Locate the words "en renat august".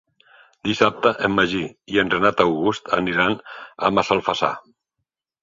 2.05-2.91